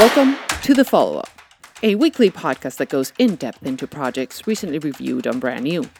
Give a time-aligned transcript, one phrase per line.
[0.00, 1.28] Welcome to The Follow Up,
[1.82, 5.90] a weekly podcast that goes in depth into projects recently reviewed on Brand New,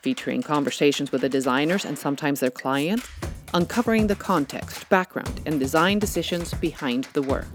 [0.00, 3.08] featuring conversations with the designers and sometimes their clients,
[3.52, 7.48] uncovering the context, background, and design decisions behind the work.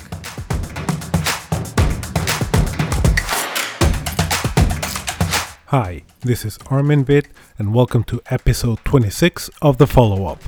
[5.68, 10.42] Hi, this is Armin Vit, and welcome to episode 26 of The Follow Up.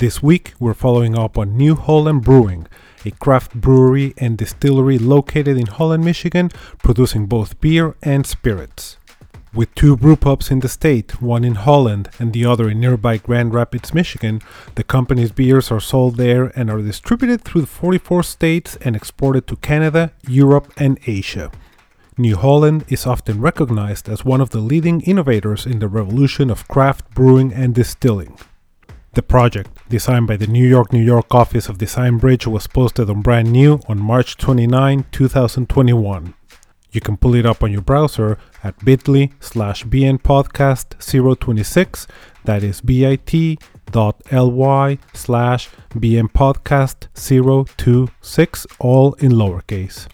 [0.00, 2.66] This week, we're following up on New Holland Brewing,
[3.04, 6.48] a craft brewery and distillery located in Holland, Michigan,
[6.82, 8.96] producing both beer and spirits.
[9.52, 13.52] With two brewpubs in the state, one in Holland and the other in nearby Grand
[13.52, 14.40] Rapids, Michigan,
[14.74, 19.56] the company's beers are sold there and are distributed through 44 states and exported to
[19.56, 21.50] Canada, Europe, and Asia.
[22.16, 26.66] New Holland is often recognized as one of the leading innovators in the revolution of
[26.68, 28.38] craft brewing and distilling.
[29.12, 33.10] The project, designed by the New York, New York office of Design Bridge, was posted
[33.10, 36.34] on Brand New on March 29, 2021.
[36.92, 42.06] You can pull it up on your browser at bit.ly slash bnpodcast026,
[42.44, 43.58] that is bit.ly
[45.12, 50.06] slash bnpodcast026, all in lowercase.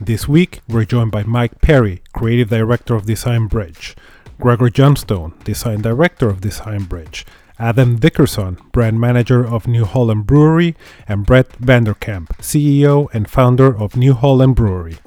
[0.00, 3.96] This week, we're joined by Mike Perry, Creative Director of Design Bridge,
[4.38, 7.26] Gregor Johnstone, Design Director of Design Bridge,
[7.58, 10.76] Adam Dickerson, Brand Manager of New Holland Brewery,
[11.08, 14.98] and Brett Vanderkamp, CEO and founder of New Holland Brewery.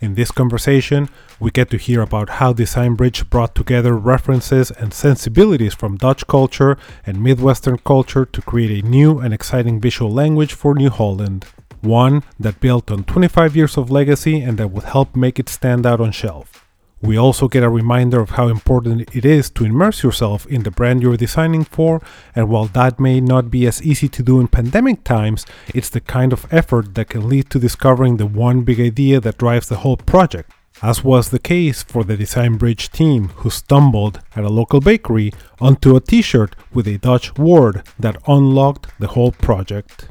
[0.00, 4.94] In this conversation, we get to hear about how Design Bridge brought together references and
[4.94, 10.54] sensibilities from Dutch culture and Midwestern culture to create a new and exciting visual language
[10.54, 11.44] for New Holland
[11.82, 15.86] one that built on 25 years of legacy and that would help make it stand
[15.86, 16.66] out on shelf.
[17.02, 20.70] We also get a reminder of how important it is to immerse yourself in the
[20.70, 22.02] brand you're designing for,
[22.34, 26.02] and while that may not be as easy to do in pandemic times, it's the
[26.02, 29.78] kind of effort that can lead to discovering the one big idea that drives the
[29.78, 30.52] whole project.
[30.82, 35.32] As was the case for the Design Bridge team, who stumbled at a local bakery
[35.58, 40.08] onto a t shirt with a Dutch word that unlocked the whole project.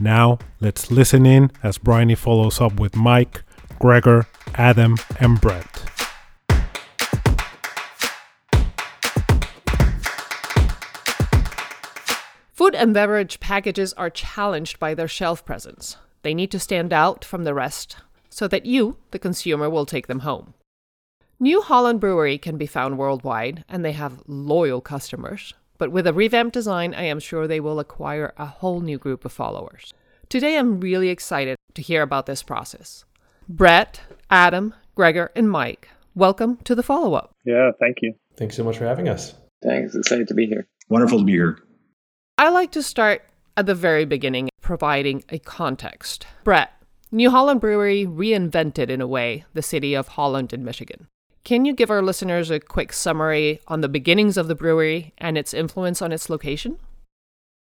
[0.00, 3.42] Now, let's listen in as Bryony follows up with Mike,
[3.80, 5.84] Gregor, Adam, and Brett.
[12.52, 15.96] Food and beverage packages are challenged by their shelf presence.
[16.22, 17.96] They need to stand out from the rest
[18.28, 20.54] so that you, the consumer, will take them home.
[21.40, 26.12] New Holland Brewery can be found worldwide, and they have loyal customers, but with a
[26.12, 29.94] revamped design, I am sure they will acquire a whole new group of followers.
[30.28, 33.04] Today, I'm really excited to hear about this process.
[33.50, 37.34] Brett, Adam, Gregor, and Mike, welcome to the follow up.
[37.46, 38.12] Yeah, thank you.
[38.36, 39.32] Thanks so much for having us.
[39.62, 39.94] Thanks.
[39.94, 40.66] Excited to be here.
[40.90, 41.58] Wonderful to be here.
[42.36, 43.22] I like to start
[43.56, 46.26] at the very beginning, providing a context.
[46.44, 46.72] Brett,
[47.10, 51.08] New Holland Brewery reinvented, in a way, the city of Holland in Michigan.
[51.42, 55.38] Can you give our listeners a quick summary on the beginnings of the brewery and
[55.38, 56.76] its influence on its location?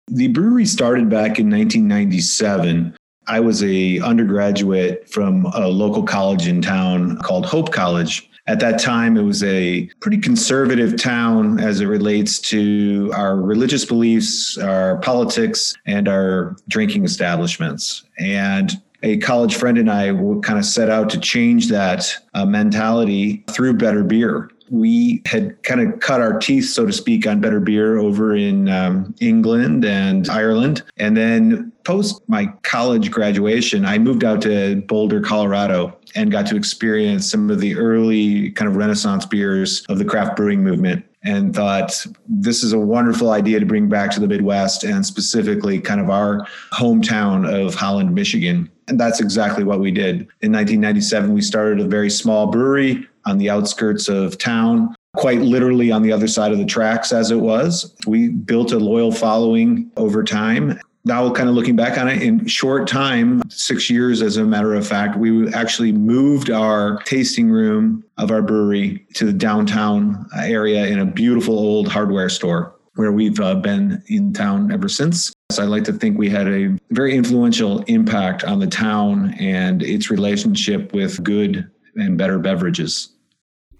[0.07, 2.95] The brewery started back in 1997.
[3.27, 8.29] I was a undergraduate from a local college in town called Hope College.
[8.49, 13.85] At that time, it was a pretty conservative town as it relates to our religious
[13.85, 18.05] beliefs, our politics, and our drinking establishments.
[18.19, 18.73] And
[19.05, 20.09] a college friend and I
[20.43, 24.51] kind of set out to change that uh, mentality through better beer.
[24.73, 28.69] We had kind of cut our teeth, so to speak, on better beer over in
[28.69, 30.83] um, England and Ireland.
[30.97, 36.57] And then post my college graduation, I moved out to Boulder, Colorado, and got to
[36.57, 41.55] experience some of the early kind of renaissance beers of the craft brewing movement and
[41.55, 46.01] thought this is a wonderful idea to bring back to the Midwest and specifically kind
[46.01, 48.71] of our hometown of Holland, Michigan.
[48.89, 50.23] And that's exactly what we did.
[50.41, 55.91] In 1997, we started a very small brewery on the outskirts of town, quite literally
[55.91, 57.95] on the other side of the tracks as it was.
[58.07, 60.81] We built a loyal following over time.
[61.05, 64.75] Now, kind of looking back on it, in short time, six years as a matter
[64.75, 70.87] of fact, we actually moved our tasting room of our brewery to the downtown area
[70.87, 75.33] in a beautiful old hardware store where we've uh, been in town ever since.
[75.51, 79.83] So I like to think we had a very influential impact on the town and
[79.83, 83.12] its relationship with good and better beverages.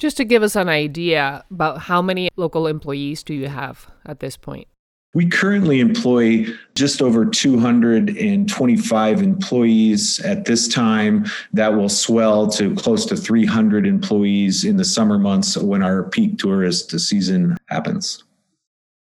[0.03, 4.19] Just to give us an idea about how many local employees do you have at
[4.19, 4.67] this point?
[5.15, 11.27] We currently employ just over 225 employees at this time.
[11.53, 16.37] That will swell to close to 300 employees in the summer months when our peak
[16.37, 18.25] tourist season happens.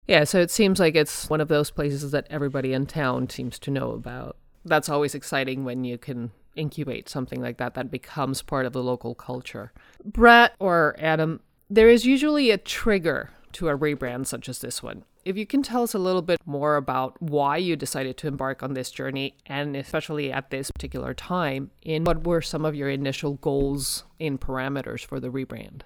[0.08, 3.60] Yeah, so it seems like it's one of those places that everybody in town seems
[3.60, 4.36] to know about.
[4.64, 8.82] That's always exciting when you can incubate something like that that becomes part of the
[8.82, 9.72] local culture.
[10.04, 11.40] Brett or Adam,
[11.70, 15.04] there is usually a trigger to a rebrand such as this one.
[15.24, 18.62] If you can tell us a little bit more about why you decided to embark
[18.62, 22.88] on this journey, and especially at this particular time, and what were some of your
[22.88, 25.82] initial goals and parameters for the rebrand?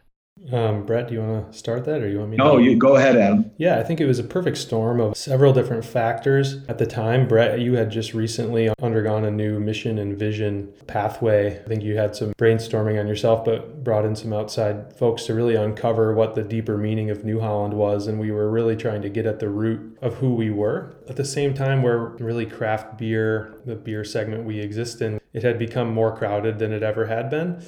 [0.50, 2.36] Um, Brett, do you want to start that, or you want me?
[2.36, 2.64] No, to?
[2.64, 3.50] you go ahead, Adam.
[3.58, 7.28] Yeah, I think it was a perfect storm of several different factors at the time.
[7.28, 11.60] Brett, you had just recently undergone a new mission and vision pathway.
[11.60, 15.34] I think you had some brainstorming on yourself, but brought in some outside folks to
[15.34, 19.02] really uncover what the deeper meaning of New Holland was, and we were really trying
[19.02, 20.94] to get at the root of who we were.
[21.08, 25.42] At the same time, where really craft beer, the beer segment we exist in, it
[25.44, 27.64] had become more crowded than it ever had been.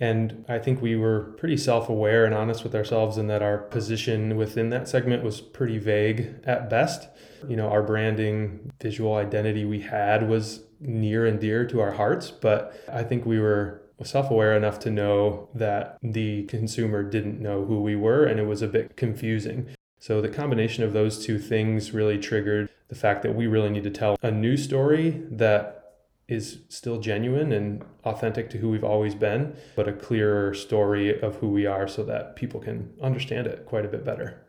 [0.00, 3.58] And I think we were pretty self aware and honest with ourselves in that our
[3.58, 7.08] position within that segment was pretty vague at best.
[7.48, 12.30] You know, our branding, visual identity we had was near and dear to our hearts,
[12.30, 17.64] but I think we were self aware enough to know that the consumer didn't know
[17.64, 19.68] who we were and it was a bit confusing.
[19.98, 23.84] So the combination of those two things really triggered the fact that we really need
[23.84, 25.83] to tell a new story that
[26.28, 31.36] is still genuine and authentic to who we've always been, but a clearer story of
[31.36, 34.40] who we are so that people can understand it quite a bit better.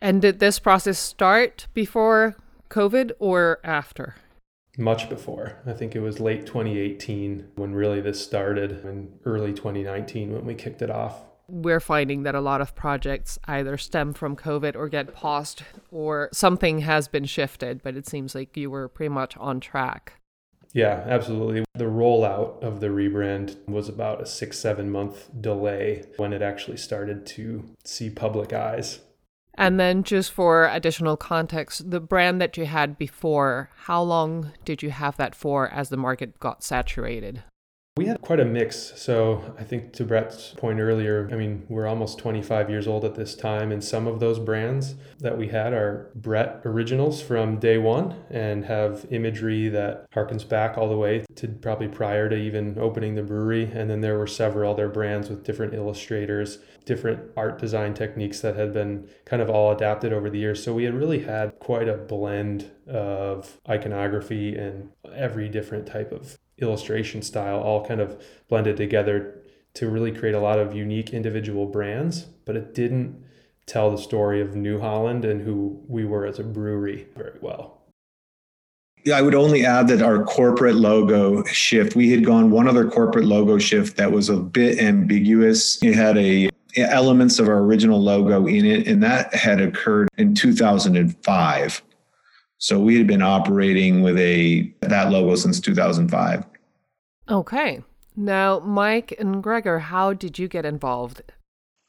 [0.00, 2.36] And did this process start before
[2.70, 4.16] COVID or after?
[4.76, 5.58] Much before.
[5.66, 10.54] I think it was late 2018 when really this started, and early 2019 when we
[10.54, 11.24] kicked it off.
[11.48, 16.28] We're finding that a lot of projects either stem from COVID or get paused, or
[16.32, 20.17] something has been shifted, but it seems like you were pretty much on track.
[20.72, 21.64] Yeah, absolutely.
[21.74, 26.76] The rollout of the rebrand was about a six, seven month delay when it actually
[26.76, 29.00] started to see public eyes.
[29.54, 34.84] And then, just for additional context, the brand that you had before, how long did
[34.84, 37.42] you have that for as the market got saturated?
[37.98, 38.92] We had quite a mix.
[38.94, 43.16] So I think to Brett's point earlier, I mean, we're almost 25 years old at
[43.16, 47.76] this time, and some of those brands that we had are Brett originals from day
[47.76, 52.78] one and have imagery that harkens back all the way to probably prior to even
[52.78, 53.64] opening the brewery.
[53.64, 58.54] And then there were several other brands with different illustrators, different art design techniques that
[58.54, 60.62] had been kind of all adapted over the years.
[60.62, 66.38] So we had really had quite a blend of iconography and every different type of
[66.60, 69.42] illustration style all kind of blended together
[69.74, 73.24] to really create a lot of unique individual brands, but it didn't
[73.66, 77.82] tell the story of New Holland and who we were as a brewery very well.
[79.04, 82.90] Yeah, I would only add that our corporate logo shift, we had gone one other
[82.90, 85.82] corporate logo shift that was a bit ambiguous.
[85.82, 90.34] It had a elements of our original logo in it, and that had occurred in
[90.34, 91.82] 2005.
[92.58, 96.44] So we had been operating with a that logo since 2005.
[97.30, 97.82] Okay.
[98.16, 101.22] Now, Mike and Gregor, how did you get involved?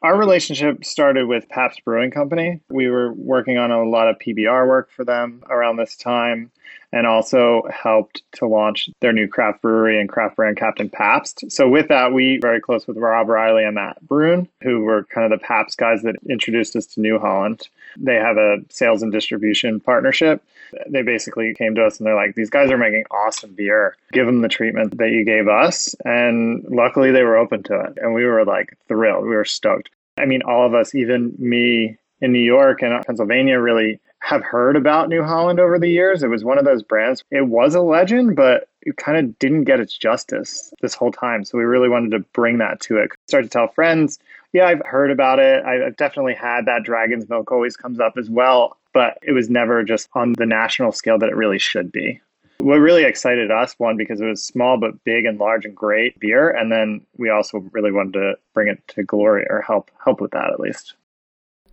[0.01, 2.61] Our relationship started with Pabst Brewing Company.
[2.69, 6.51] We were working on a lot of PBR work for them around this time
[6.91, 11.51] and also helped to launch their new craft brewery and craft brand Captain Pabst.
[11.51, 15.31] So with that, we very close with Rob Riley and Matt Brune, who were kind
[15.31, 17.67] of the Pabst guys that introduced us to New Holland.
[17.97, 20.41] They have a sales and distribution partnership.
[20.89, 23.95] They basically came to us and they're like, these guys are making awesome beer.
[24.11, 25.95] Give them the treatment that you gave us.
[26.05, 27.97] And luckily they were open to it.
[27.97, 29.23] And we were like thrilled.
[29.23, 29.89] We were stoked.
[30.17, 34.75] I mean, all of us, even me in New York and Pennsylvania, really have heard
[34.75, 36.23] about New Holland over the years.
[36.23, 37.23] It was one of those brands.
[37.31, 41.45] It was a legend, but it kind of didn't get its justice this whole time.
[41.45, 43.11] So we really wanted to bring that to it.
[43.27, 44.19] Start to tell friends,
[44.53, 45.63] yeah, I've heard about it.
[45.63, 49.83] I've definitely had that dragon's milk always comes up as well, but it was never
[49.83, 52.19] just on the national scale that it really should be.
[52.61, 56.19] What really excited us, one, because it was small but big and large and great
[56.19, 56.49] beer.
[56.49, 60.31] And then we also really wanted to bring it to glory or help help with
[60.31, 60.95] that at least.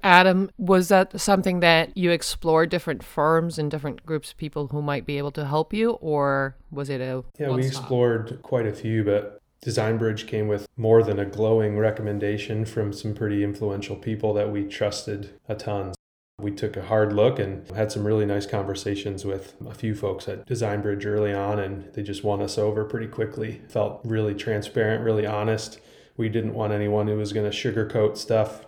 [0.03, 4.81] Adam, was that something that you explored different firms and different groups of people who
[4.81, 7.51] might be able to help you, or was it a yeah?
[7.51, 12.65] We explored quite a few, but Design Bridge came with more than a glowing recommendation
[12.65, 15.93] from some pretty influential people that we trusted a ton.
[16.41, 20.29] We took a hard look and had some really nice conversations with a few folks
[20.29, 23.61] at Design Bridge early on, and they just won us over pretty quickly.
[23.69, 25.81] Felt really transparent, really honest.
[26.17, 28.67] We didn't want anyone who was going to sugarcoat stuff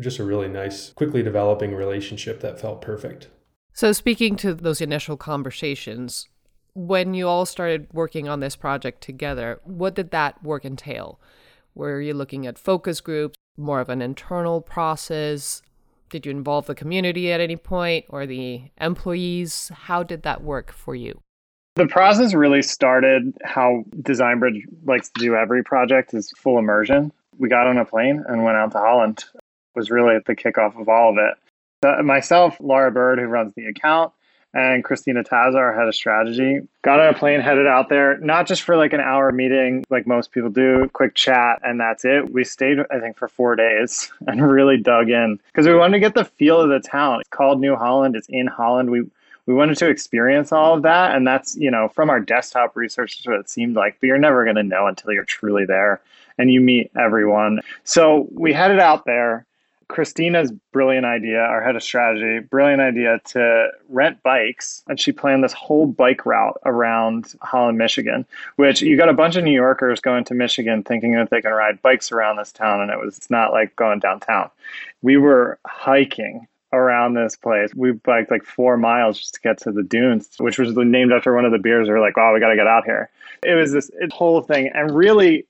[0.00, 3.28] just a really nice, quickly developing relationship that felt perfect.
[3.74, 6.26] So, speaking to those initial conversations,
[6.78, 11.18] when you all started working on this project together, what did that work entail?
[11.74, 15.60] Were you looking at focus groups, more of an internal process?
[16.08, 19.72] Did you involve the community at any point or the employees?
[19.74, 21.20] How did that work for you?
[21.74, 27.12] The process really started how Design Bridge likes to do every project is full immersion.
[27.38, 29.24] We got on a plane and went out to Holland.
[29.34, 29.40] It
[29.74, 31.34] was really at the kickoff of all of it.
[31.84, 34.12] Uh, myself, Laura Bird, who runs the account,
[34.54, 38.62] and Christina Tazar, had a strategy, got on a plane, headed out there, not just
[38.62, 42.32] for like an hour meeting like most people do, quick chat, and that's it.
[42.32, 46.00] We stayed, I think, for four days and really dug in because we wanted to
[46.00, 47.20] get the feel of the town.
[47.20, 48.90] It's called New Holland, it's in Holland.
[48.90, 49.04] We
[49.48, 51.16] we wanted to experience all of that.
[51.16, 54.44] And that's, you know, from our desktop research, what it seemed like, but you're never
[54.44, 56.02] going to know until you're truly there
[56.36, 57.60] and you meet everyone.
[57.82, 59.46] So we headed out there
[59.88, 64.82] Christina's brilliant idea, our head of strategy, brilliant idea to rent bikes.
[64.86, 68.26] And she planned this whole bike route around Holland, Michigan,
[68.56, 71.52] which you got a bunch of New Yorkers going to Michigan thinking that they can
[71.52, 72.82] ride bikes around this town.
[72.82, 74.50] And it was not like going downtown.
[75.00, 77.74] We were hiking around this place.
[77.74, 81.34] We biked like four miles just to get to the dunes, which was named after
[81.34, 81.88] one of the beers.
[81.88, 83.08] We were like, wow, we got to get out here.
[83.42, 84.70] It was this whole thing.
[84.74, 85.46] And really,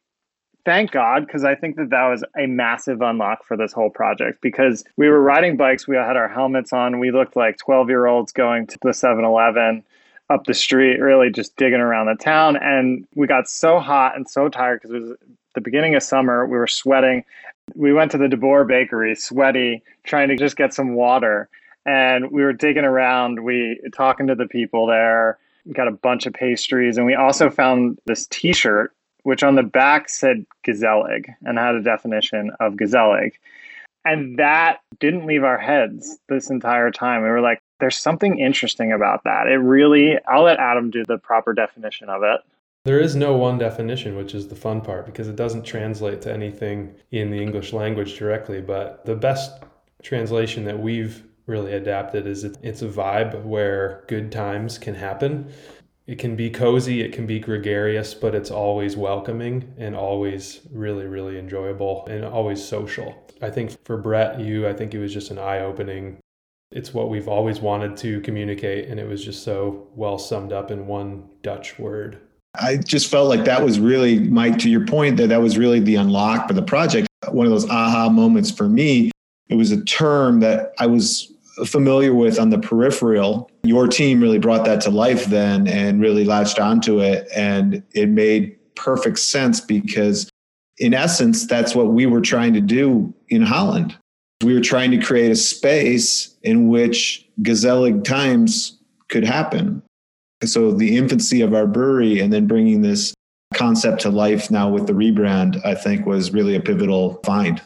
[0.65, 4.41] thank God, because I think that that was a massive unlock for this whole project
[4.41, 8.07] because we were riding bikes, we had our helmets on, we looked like 12 year
[8.07, 9.85] olds going to the 7 Eleven
[10.31, 12.57] up the street, really just digging around the town.
[12.57, 15.17] And we got so hot and so tired because it was
[15.55, 17.25] the beginning of summer, we were sweating.
[17.75, 21.49] We went to the DeBoer Bakery, sweaty, trying to just get some water.
[21.87, 25.38] And we were digging around, we talking to the people there,
[25.73, 28.93] got a bunch of pastries, and we also found this T-shirt
[29.29, 33.33] which on the back said gezellig and had a definition of gezellig.
[34.07, 37.21] And that didn't leave our heads this entire time.
[37.21, 39.47] We were like, there's something interesting about that.
[39.47, 42.41] It really, I'll let Adam do the proper definition of it.
[42.87, 46.33] There is no one definition, which is the fun part because it doesn't translate to
[46.33, 48.63] anything in the English language directly.
[48.63, 49.63] But the best
[50.03, 55.53] translation that we've really adapted is it's a vibe where good times can happen
[56.09, 61.05] it can be cozy, it can be gregarious, but it's always welcoming and always really,
[61.05, 63.15] really enjoyable and always social.
[63.43, 66.17] I think for Brett, you, I think it was just an eye opening.
[66.73, 70.71] It's what we've always wanted to communicate, and it was just so well summed up
[70.71, 72.19] in one Dutch word.
[72.55, 75.79] I just felt like that was really, Mike, to your point, that that was really
[75.79, 77.07] the unlock for the project.
[77.31, 79.11] One of those aha moments for me.
[79.50, 81.31] It was a term that I was
[81.67, 83.50] familiar with on the peripheral.
[83.69, 87.29] Your team really brought that to life then and really latched onto it.
[87.37, 90.31] And it made perfect sense because,
[90.79, 93.95] in essence, that's what we were trying to do in Holland.
[94.43, 98.79] We were trying to create a space in which gezellig times
[99.11, 99.83] could happen.
[100.45, 103.13] So, the infancy of our brewery and then bringing this
[103.53, 107.61] concept to life now with the rebrand, I think was really a pivotal find.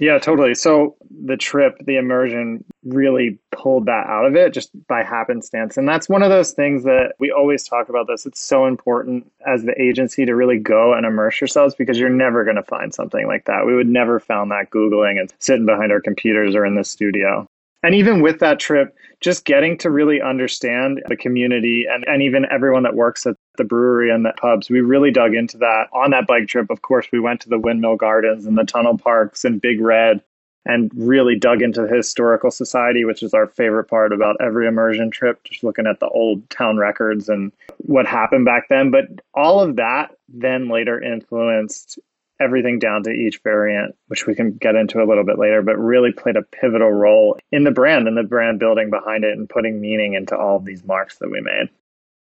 [0.00, 0.54] Yeah, totally.
[0.54, 5.76] So the trip, the immersion really pulled that out of it just by happenstance.
[5.76, 8.24] And that's one of those things that we always talk about this.
[8.24, 12.44] It's so important as the agency to really go and immerse yourselves because you're never
[12.44, 13.66] going to find something like that.
[13.66, 17.46] We would never found that Googling and sitting behind our computers or in the studio.
[17.82, 22.46] And even with that trip, just getting to really understand the community and, and even
[22.50, 26.10] everyone that works at the brewery and the pubs, we really dug into that on
[26.10, 26.70] that bike trip.
[26.70, 30.22] Of course, we went to the Windmill Gardens and the Tunnel Parks and Big Red
[30.66, 35.10] and really dug into the historical society, which is our favorite part about every immersion
[35.10, 38.90] trip, just looking at the old town records and what happened back then.
[38.90, 41.98] But all of that then later influenced
[42.40, 45.76] everything down to each variant, which we can get into a little bit later, but
[45.76, 49.48] really played a pivotal role in the brand and the brand building behind it and
[49.48, 51.68] putting meaning into all of these marks that we made.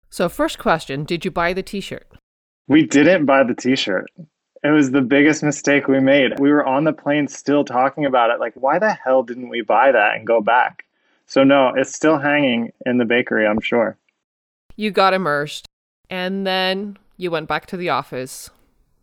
[0.09, 2.07] So, first question Did you buy the t shirt?
[2.69, 4.11] We didn't buy the t shirt.
[4.63, 6.41] It was the biggest mistake we made.
[6.41, 8.41] We were on the plane still talking about it.
[8.41, 10.85] Like, why the hell didn't we buy that and go back?
[11.27, 13.97] So, no, it's still hanging in the bakery, I'm sure.
[14.77, 15.67] You got immersed
[16.11, 18.51] and then you went back to the office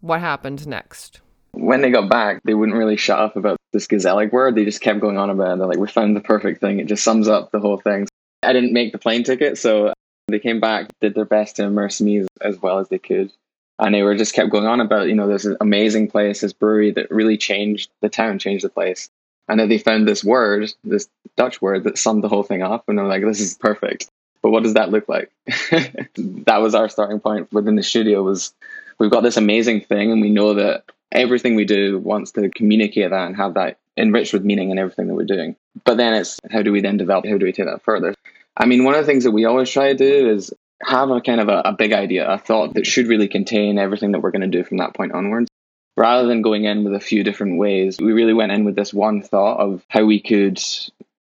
[0.03, 1.21] what happened next?
[1.53, 4.53] When they got back, they wouldn't really shut up about this gezellig word.
[4.53, 5.57] They just kept going on about it.
[5.59, 6.79] They're like, we found the perfect thing.
[6.79, 8.07] It just sums up the whole thing.
[8.43, 9.93] I didn't make the plane ticket, so
[10.27, 13.31] they came back, did their best to immerse me as well as they could.
[13.79, 16.91] And they were just kept going on about, you know, this amazing place, this brewery
[16.91, 19.09] that really changed the town, changed the place.
[19.47, 21.07] And then they found this word, this
[21.37, 22.89] Dutch word that summed the whole thing up.
[22.89, 24.09] And they're like, this is perfect.
[24.41, 25.31] But what does that look like?
[25.45, 28.53] that was our starting point within the studio was
[28.99, 33.11] we've got this amazing thing and we know that everything we do wants to communicate
[33.11, 35.55] that and have that enriched with meaning in everything that we're doing.
[35.85, 38.13] But then it's how do we then develop, how do we take that further?
[38.57, 41.21] I mean, one of the things that we always try to do is have a
[41.21, 44.31] kind of a, a big idea, a thought that should really contain everything that we're
[44.31, 45.49] going to do from that point onwards.
[45.95, 48.93] Rather than going in with a few different ways, we really went in with this
[48.93, 50.59] one thought of how we could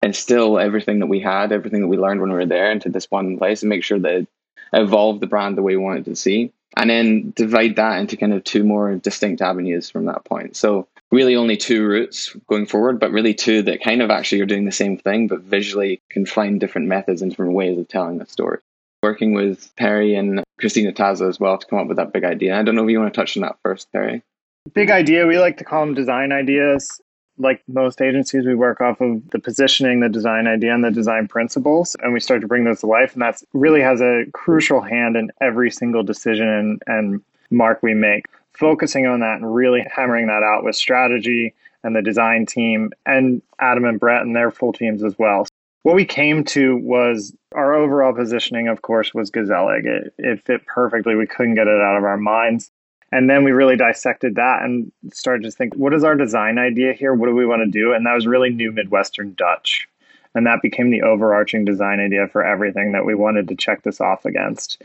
[0.02, 3.08] instill everything that we had, everything that we learned when we were there into this
[3.10, 4.26] one place and make sure that
[4.72, 8.34] evolve the brand the way we wanted to see, and then divide that into kind
[8.34, 10.56] of two more distinct avenues from that point.
[10.56, 14.48] So really only two routes going forward, but really two that kind of actually are
[14.48, 18.18] doing the same thing, but visually can find different methods and different ways of telling
[18.18, 18.60] the story.
[19.04, 22.58] Working with Perry and Christina Taza as well to come up with that big idea.
[22.58, 24.24] I don't know if you want to touch on that first, Perry.
[24.74, 25.28] Big idea.
[25.28, 27.02] We like to call them design ideas
[27.38, 31.28] like most agencies, we work off of the positioning, the design idea, and the design
[31.28, 33.14] principles, and we start to bring those to life.
[33.14, 38.26] And that's really has a crucial hand in every single decision and, mark we make.
[38.54, 43.44] Focusing on that and really hammering that out with strategy and the design team and
[43.60, 45.46] Adam and Brett and their full teams as well.
[45.84, 49.86] What we came to was our overall positioning, of course, was Gezellig.
[49.86, 51.16] It, it fit perfectly.
[51.16, 52.72] We couldn't get it out of our minds.
[53.14, 56.94] And then we really dissected that and started to think, what is our design idea
[56.94, 57.14] here?
[57.14, 57.94] What do we want to do?
[57.94, 59.88] And that was really new Midwestern Dutch.
[60.34, 64.02] And that became the overarching design idea for everything that we wanted to check this
[64.02, 64.82] off against.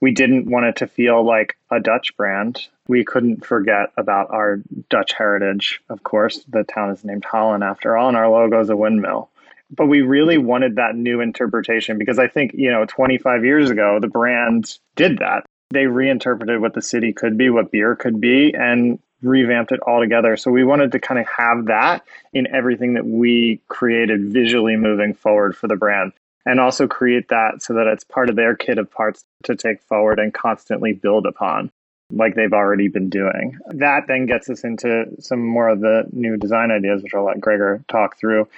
[0.00, 2.68] We didn't want it to feel like a Dutch brand.
[2.86, 5.80] We couldn't forget about our Dutch heritage.
[5.88, 9.28] Of course, the town is named Holland after all, and our logo is a windmill
[9.74, 13.98] but we really wanted that new interpretation because I think, you know, 25 years ago,
[13.98, 18.54] the brand did that they reinterpreted what the city could be, what beer could be,
[18.54, 20.36] and revamped it all together.
[20.36, 25.14] So we wanted to kind of have that in everything that we created visually moving
[25.14, 26.12] forward for the brand.
[26.44, 29.80] And also create that so that it's part of their kit of parts to take
[29.82, 31.70] forward and constantly build upon,
[32.10, 33.56] like they've already been doing.
[33.68, 37.40] That then gets us into some more of the new design ideas, which I'll let
[37.40, 38.48] Gregor talk through.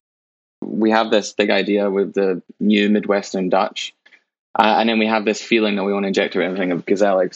[0.63, 3.95] We have this big idea with the new Midwestern Dutch
[4.59, 7.35] uh, and then we have this feeling that we want to inject everything of Gezellig.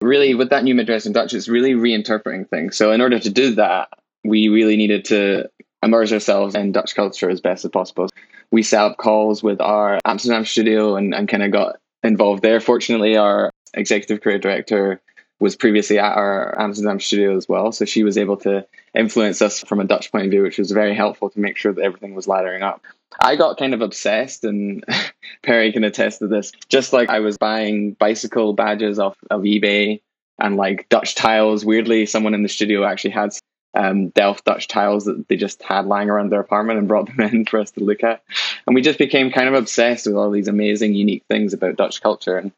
[0.00, 2.76] Really, with that new Midwestern Dutch, it's really reinterpreting things.
[2.76, 3.88] So, in order to do that,
[4.24, 5.48] we really needed to
[5.82, 8.08] immerse ourselves in Dutch culture as best as possible.
[8.50, 12.60] We set up calls with our Amsterdam studio and, and kind of got involved there.
[12.60, 15.00] Fortunately, our executive creative director
[15.40, 17.72] was previously at our Amsterdam studio as well.
[17.72, 20.70] So she was able to influence us from a Dutch point of view, which was
[20.70, 22.82] very helpful to make sure that everything was laddering up.
[23.20, 24.84] I got kind of obsessed, and
[25.42, 26.52] Perry can attest to this.
[26.68, 30.00] Just like I was buying bicycle badges off of eBay
[30.38, 31.64] and like Dutch tiles.
[31.64, 33.30] Weirdly, someone in the studio actually had
[33.74, 37.20] um, Delft Dutch tiles that they just had lying around their apartment and brought them
[37.20, 38.22] in for us to look at.
[38.66, 42.02] And we just became kind of obsessed with all these amazing, unique things about Dutch
[42.02, 42.36] culture.
[42.36, 42.52] And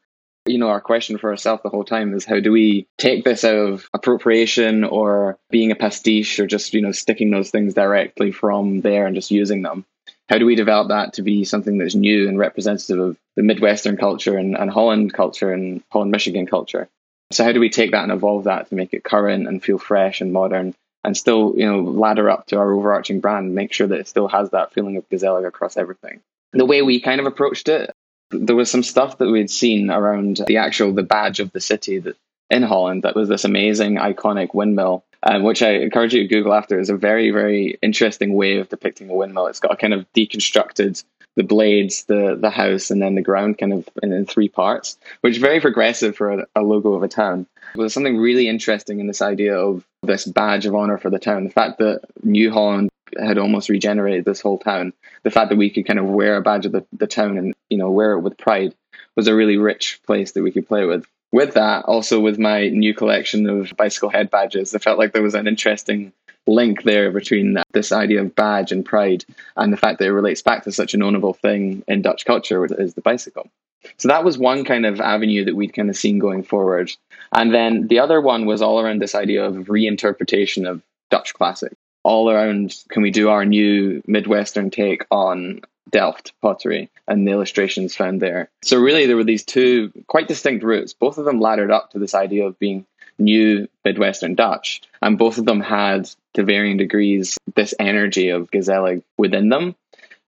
[0.47, 3.45] you know, our question for ourselves the whole time is how do we take this
[3.45, 8.31] out of appropriation or being a pastiche or just, you know, sticking those things directly
[8.31, 9.87] from there and just using them?
[10.29, 13.97] How do we develop that to be something that's new and representative of the Midwestern
[13.97, 16.89] culture and, and Holland culture and Holland, Michigan culture?
[17.31, 19.79] So how do we take that and evolve that to make it current and feel
[19.79, 23.87] fresh and modern and still, you know, ladder up to our overarching brand, make sure
[23.87, 26.21] that it still has that feeling of gezellig across everything.
[26.53, 27.93] The way we kind of approached it,
[28.31, 31.99] there was some stuff that we'd seen around the actual the badge of the city
[31.99, 32.17] that
[32.51, 36.55] in Holland that was this amazing iconic windmill um, which I encourage you to Google
[36.55, 39.47] after, is a very, very interesting way of depicting a windmill.
[39.47, 41.03] It's got a kind of deconstructed
[41.37, 44.97] the blades, the the house, and then the ground, kind of in, in three parts,
[45.23, 47.47] which is very progressive for a, a logo of a town.
[47.75, 51.45] There's something really interesting in this idea of this badge of honor for the town.
[51.45, 55.71] The fact that New Holland had almost regenerated this whole town, the fact that we
[55.71, 58.21] could kind of wear a badge of the, the town and you know wear it
[58.21, 58.75] with pride
[59.17, 62.69] was a really rich place that we could play with with that, also with my
[62.69, 66.13] new collection of bicycle head badges, I felt like there was an interesting
[66.47, 69.25] link there between this idea of badge and pride
[69.57, 72.61] and the fact that it relates back to such an ownable thing in Dutch culture,
[72.61, 73.51] which is the bicycle.
[73.97, 76.93] So that was one kind of avenue that we'd kind of seen going forward.
[77.33, 81.73] And then the other one was all around this idea of reinterpretation of Dutch classic.
[82.05, 85.63] All around, can we do our new Midwestern take on
[85.95, 88.51] Delft pottery and the illustrations found there.
[88.65, 90.93] So really there were these two quite distinct routes.
[90.93, 92.85] Both of them laddered up to this idea of being
[93.17, 94.83] new Midwestern Dutch.
[95.01, 99.77] And both of them had to varying degrees this energy of Gezellig within them.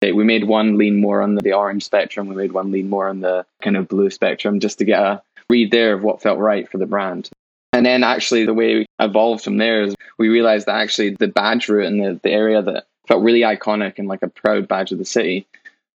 [0.02, 3.20] We made one lean more on the orange spectrum, we made one lean more on
[3.20, 6.70] the kind of blue spectrum just to get a read there of what felt right
[6.70, 7.30] for the brand.
[7.72, 11.28] And then actually the way we evolved from there is we realized that actually the
[11.28, 14.92] badge route and the, the area that felt really iconic and like a proud badge
[14.92, 15.46] of the city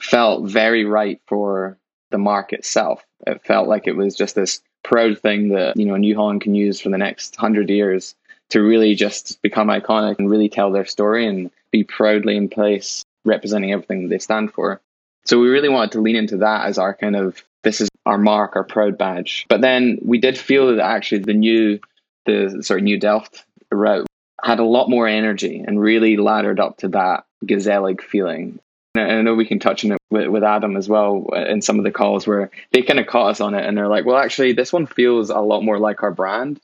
[0.01, 1.77] felt very right for
[2.11, 3.05] the mark itself.
[3.27, 6.55] It felt like it was just this proud thing that, you know, New Holland can
[6.55, 8.15] use for the next hundred years
[8.51, 13.05] to really just become iconic and really tell their story and be proudly in place
[13.25, 14.81] representing everything that they stand for.
[15.27, 18.17] So we really wanted to lean into that as our kind of this is our
[18.17, 19.45] mark, our proud badge.
[19.49, 21.81] But then we did feel that actually the new
[22.25, 24.07] the sort of new Delft route
[24.43, 28.59] had a lot more energy and really laddered up to that Gezellig feeling.
[28.95, 31.79] And I know we can touch on it with, with Adam as well in some
[31.79, 34.17] of the calls where they kind of caught us on it and they're like, well,
[34.17, 36.61] actually, this one feels a lot more like our brand.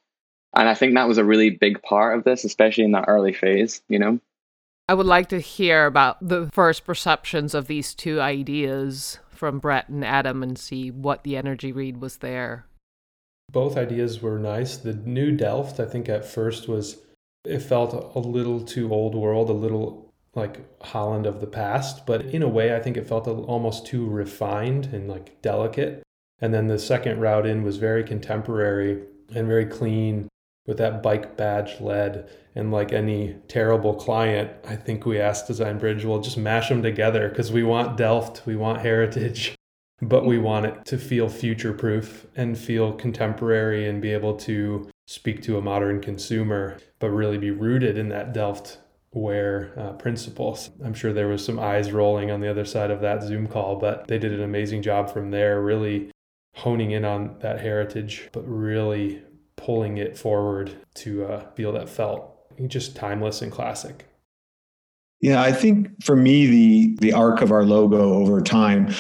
[0.57, 3.33] And I think that was a really big part of this, especially in that early
[3.33, 4.21] phase, you know?
[4.89, 9.89] I would like to hear about the first perceptions of these two ideas from Brett
[9.89, 12.67] and Adam and see what the energy read was there.
[13.51, 14.77] Both ideas were nice.
[14.77, 16.99] The new Delft, I think at first was,
[17.45, 22.23] it felt a little too old world, a little like Holland of the past, but
[22.23, 26.03] in a way, I think it felt almost too refined and like delicate.
[26.41, 29.03] And then the second route in was very contemporary
[29.35, 30.29] and very clean
[30.67, 32.29] with that bike badge led.
[32.55, 36.83] And like any terrible client, I think we asked Design Bridge, well, just mash them
[36.83, 39.55] together because we want Delft, we want heritage,
[40.03, 44.89] but we want it to feel future proof and feel contemporary and be able to
[45.07, 48.79] speak to a modern consumer, but really be rooted in that Delft
[49.12, 50.71] wear uh, principles.
[50.85, 53.77] I'm sure there was some eyes rolling on the other side of that Zoom call,
[53.77, 56.11] but they did an amazing job from there, really
[56.57, 59.23] honing in on that heritage, but really
[59.57, 62.31] pulling it forward to uh, feel that felt
[62.67, 64.07] just timeless and classic.
[65.21, 68.93] Yeah, I think for me, the the arc of our logo over time,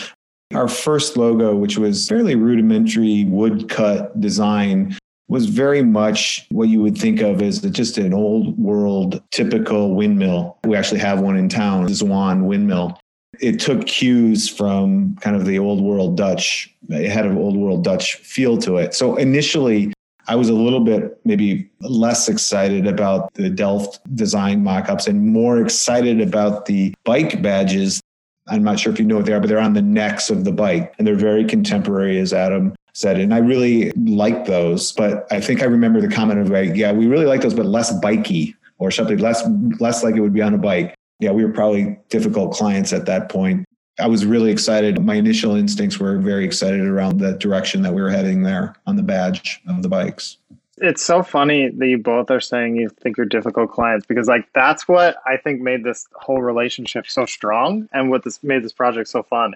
[0.54, 4.96] our first logo, which was fairly rudimentary woodcut design,
[5.28, 10.58] was very much what you would think of as just an old world typical windmill.
[10.64, 12.98] We actually have one in town, the Zwaan windmill.
[13.40, 16.72] It took cues from kind of the old world Dutch.
[16.88, 18.94] It had an old world Dutch feel to it.
[18.94, 19.92] So initially,
[20.28, 25.60] I was a little bit maybe less excited about the Delft design mockups and more
[25.60, 28.00] excited about the bike badges.
[28.48, 30.44] I'm not sure if you know what they are, but they're on the necks of
[30.44, 33.18] the bike and they're very contemporary, as Adam said.
[33.18, 34.92] And I really like those.
[34.92, 37.66] But I think I remember the comment of like, yeah, we really like those, but
[37.66, 39.46] less bikey or something less
[39.80, 40.94] less like it would be on a bike.
[41.20, 43.64] Yeah, we were probably difficult clients at that point.
[44.00, 45.04] I was really excited.
[45.04, 48.96] My initial instincts were very excited around the direction that we were heading there on
[48.96, 50.38] the badge of the bikes.
[50.78, 54.52] It's so funny that you both are saying you think you're difficult clients because like
[54.52, 58.72] that's what I think made this whole relationship so strong and what this made this
[58.72, 59.54] project so fun.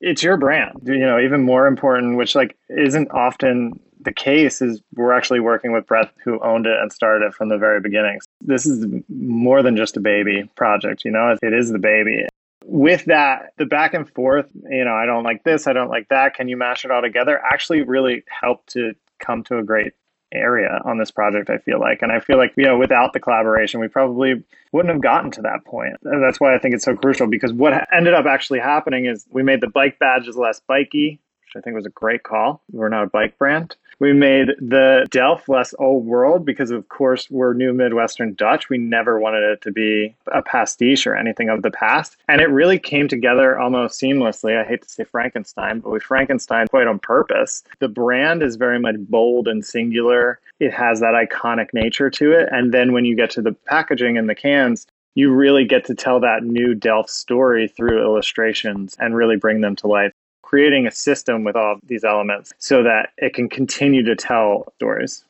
[0.00, 4.80] It's your brand, you know, even more important, which like isn't often the case is
[4.94, 8.18] we're actually working with Brett who owned it and started it from the very beginning.
[8.40, 12.26] This is more than just a baby project, you know, it is the baby
[12.64, 16.08] with that, the back and forth, you know, I don't like this, I don't like
[16.08, 16.34] that.
[16.34, 17.40] Can you mash it all together?
[17.44, 19.92] Actually, really helped to come to a great
[20.32, 22.02] area on this project, I feel like.
[22.02, 25.42] And I feel like, you know, without the collaboration, we probably wouldn't have gotten to
[25.42, 25.96] that point.
[26.04, 29.26] And that's why I think it's so crucial because what ended up actually happening is
[29.30, 32.62] we made the bike badges less bikey, which I think was a great call.
[32.70, 33.76] We're not a bike brand.
[33.98, 38.70] We made the Delft less old world because, of course, we're new Midwestern Dutch.
[38.70, 42.16] We never wanted it to be a pastiche or anything of the past.
[42.28, 44.58] And it really came together almost seamlessly.
[44.58, 47.62] I hate to say Frankenstein, but we Frankenstein quite on purpose.
[47.80, 50.40] The brand is very much bold and singular.
[50.60, 52.48] It has that iconic nature to it.
[52.52, 55.94] And then when you get to the packaging and the cans, you really get to
[55.94, 60.12] tell that new Delft story through illustrations and really bring them to life
[60.50, 65.24] creating a system with all these elements so that it can continue to tell stories.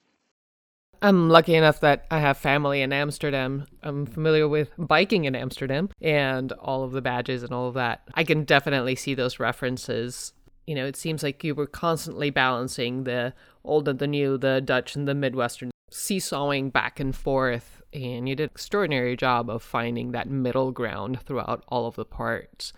[1.02, 3.66] I'm lucky enough that I have family in Amsterdam.
[3.82, 8.00] I'm familiar with biking in Amsterdam and all of the badges and all of that.
[8.14, 10.32] I can definitely see those references.
[10.66, 14.62] You know, it seems like you were constantly balancing the old and the new, the
[14.62, 17.82] Dutch and the Midwestern, seesawing back and forth.
[17.92, 22.06] And you did an extraordinary job of finding that middle ground throughout all of the
[22.06, 22.72] parts.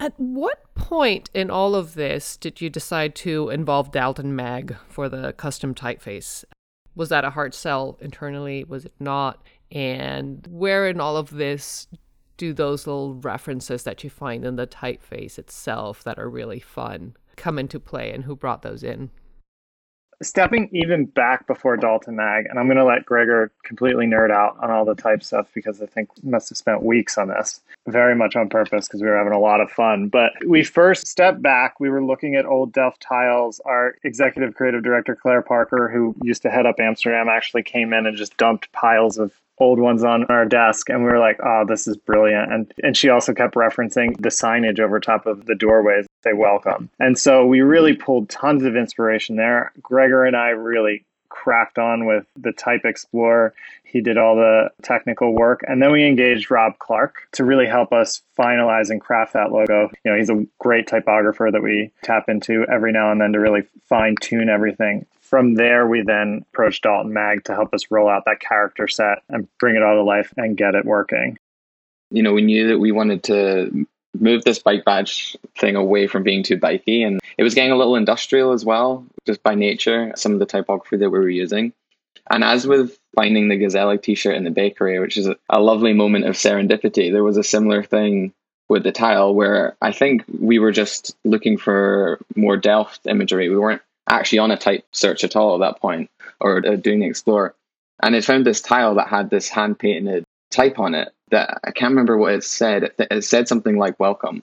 [0.00, 5.08] At what point in all of this did you decide to involve Dalton Maag for
[5.08, 6.44] the custom typeface?
[6.94, 8.64] Was that a hard sell internally?
[8.64, 9.42] Was it not?
[9.70, 11.86] And where in all of this
[12.36, 17.14] do those little references that you find in the typeface itself that are really fun
[17.36, 19.10] come into play and who brought those in?
[20.22, 24.56] Stepping even back before Dalton Maag, and I'm going to let Gregor completely nerd out
[24.60, 28.14] on all the type stuff because I think must have spent weeks on this, very
[28.14, 30.08] much on purpose because we were having a lot of fun.
[30.08, 31.80] But we first stepped back.
[31.80, 33.60] We were looking at old Delft tiles.
[33.64, 38.06] Our executive creative director Claire Parker, who used to head up Amsterdam, actually came in
[38.06, 41.64] and just dumped piles of old ones on our desk and we were like oh
[41.68, 45.54] this is brilliant and and she also kept referencing the signage over top of the
[45.54, 46.90] doorways say welcome.
[46.98, 49.72] And so we really pulled tons of inspiration there.
[49.82, 53.54] Gregor and i really cracked on with the type explorer.
[53.84, 55.62] He did all the technical work.
[55.66, 59.90] And then we engaged rob clark to really help us finalize and craft that logo.
[60.04, 63.40] You know he's a great typographer that we tap into every now and then to
[63.40, 65.06] really fine tune everything.
[65.20, 69.22] From there, we then approached Dalton Maag to help us roll out that character set
[69.30, 71.38] and bring it all to life and get it working.
[72.10, 73.86] You know, we knew that we wanted to
[74.18, 77.76] moved this bike badge thing away from being too bikey and it was getting a
[77.76, 81.72] little industrial as well, just by nature, some of the typography that we were using.
[82.30, 86.26] And as with finding the gezellig t-shirt in the bakery, which is a lovely moment
[86.26, 88.32] of serendipity, there was a similar thing
[88.68, 93.48] with the tile where I think we were just looking for more Delft imagery.
[93.48, 97.06] We weren't actually on a type search at all at that point or doing the
[97.06, 97.54] Explorer.
[98.02, 101.70] And I found this tile that had this hand painted type on it that I
[101.72, 102.92] can't remember what it said.
[102.98, 104.42] It, said something like welcome.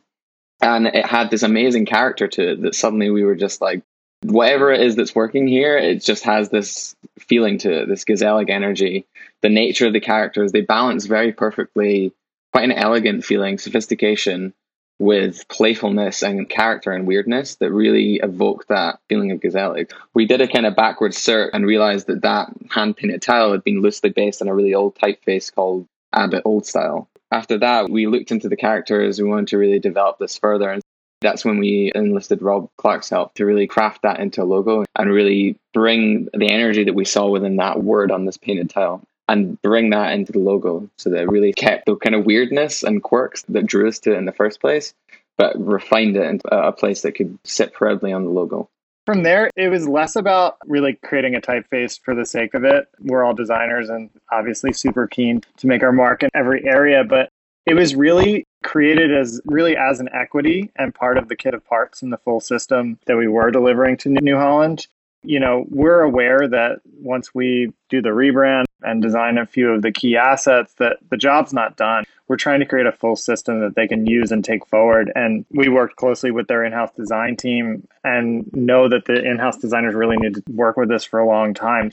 [0.62, 3.84] And it had this amazing character to it that suddenly we were just like,
[4.24, 8.50] whatever it is that's working here, it just has this feeling to it, this Gezellig
[8.50, 9.06] energy.
[9.42, 12.12] The nature of the characters, they balance very perfectly,
[12.52, 14.54] quite an elegant feeling, sophistication
[15.00, 19.92] with playfulness and character and weirdness that really evoked that feeling of Gezellig.
[20.14, 23.64] We did a kind of backwards search and realized that that hand painted tile had
[23.64, 27.08] been loosely based on a really old typeface called Abbott Old Style.
[27.32, 29.22] After that, we looked into the characters.
[29.22, 30.70] We wanted to really develop this further.
[30.72, 30.82] And
[31.22, 35.12] that's when we enlisted Rob Clark's help to really craft that into a logo and
[35.12, 39.62] really bring the energy that we saw within that word on this painted tile and
[39.62, 43.44] bring that into the logo so that really kept the kind of weirdness and quirks
[43.50, 44.94] that drew us to it in the first place,
[45.38, 48.68] but refined it into a place that could sit proudly on the logo.
[49.10, 52.86] From there, it was less about really creating a typeface for the sake of it.
[53.00, 57.32] We're all designers and obviously super keen to make our mark in every area, but
[57.66, 61.66] it was really created as really as an equity and part of the kit of
[61.66, 64.86] parts in the full system that we were delivering to New Holland
[65.24, 69.82] you know, we're aware that once we do the rebrand and design a few of
[69.82, 72.06] the key assets that the job's not done.
[72.28, 75.12] We're trying to create a full system that they can use and take forward.
[75.16, 79.96] And we worked closely with their in-house design team and know that the in-house designers
[79.96, 81.92] really need to work with this for a long time.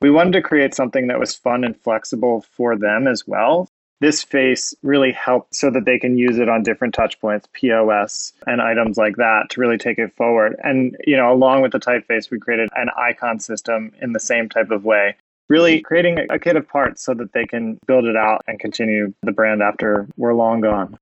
[0.00, 3.68] We wanted to create something that was fun and flexible for them as well
[4.02, 8.32] this face really helped so that they can use it on different touch points, POS
[8.48, 10.56] and items like that to really take it forward.
[10.64, 14.48] And, you know, along with the typeface, we created an icon system in the same
[14.48, 15.14] type of way,
[15.48, 19.14] really creating a kit of parts so that they can build it out and continue
[19.22, 20.98] the brand after we're long gone.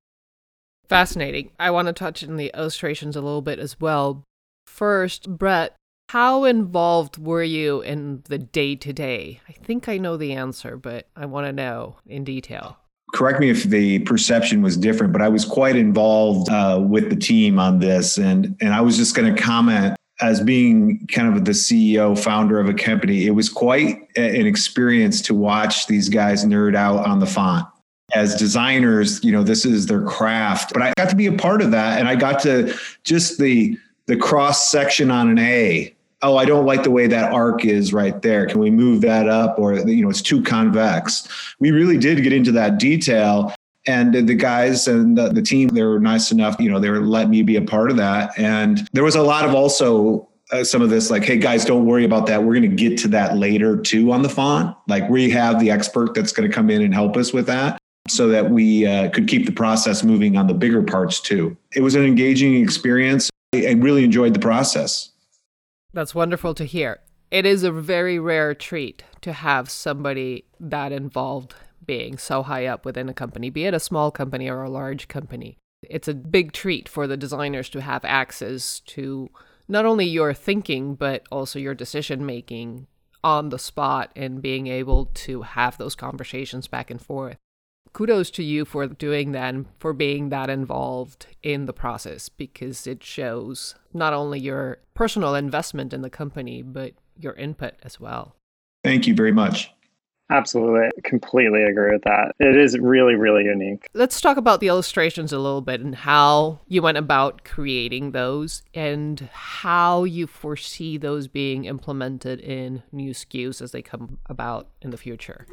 [0.87, 1.53] Fascinating.
[1.59, 4.25] I want to touch on the illustrations a little bit as well.
[4.67, 5.75] First, Brett,
[6.11, 9.41] how involved were you in the day to day?
[9.49, 12.77] I think I know the answer, but I want to know in detail
[13.13, 17.17] correct me if the perception was different, but I was quite involved uh, with the
[17.17, 21.45] team on this, and and I was just going to comment as being kind of
[21.45, 23.27] the CEO founder of a company.
[23.27, 27.67] It was quite an experience to watch these guys nerd out on the font.
[28.13, 31.63] As designers, you know, this is their craft, but I got to be a part
[31.63, 36.37] of that, and I got to just the the cross section on an A oh,
[36.37, 38.47] I don't like the way that arc is right there.
[38.47, 39.59] Can we move that up?
[39.59, 41.27] Or, you know, it's too convex.
[41.59, 43.55] We really did get into that detail.
[43.87, 47.01] And the guys and the, the team, they were nice enough, you know, they were
[47.01, 48.39] letting me be a part of that.
[48.39, 51.87] And there was a lot of also uh, some of this like hey guys don't
[51.87, 55.09] worry about that we're going to get to that later too on the font like
[55.09, 57.79] we have the expert that's going to come in and help us with that
[58.09, 61.83] so that we uh, could keep the process moving on the bigger parts too it
[61.83, 65.11] was an engaging experience i really enjoyed the process
[65.93, 67.01] that's wonderful to hear.
[67.31, 72.85] It is a very rare treat to have somebody that involved being so high up
[72.85, 75.57] within a company, be it a small company or a large company.
[75.83, 79.31] It's a big treat for the designers to have access to
[79.69, 82.87] not only your thinking, but also your decision making
[83.23, 87.37] on the spot and being able to have those conversations back and forth
[87.93, 92.87] kudos to you for doing that and for being that involved in the process because
[92.87, 98.37] it shows not only your personal investment in the company, but your input as well.
[98.85, 99.71] Thank you very much.
[100.31, 100.89] Absolutely.
[101.03, 102.33] Completely agree with that.
[102.39, 103.89] It is really, really unique.
[103.95, 108.63] Let's talk about the illustrations a little bit and how you went about creating those
[108.73, 114.91] and how you foresee those being implemented in new SKUs as they come about in
[114.91, 115.47] the future.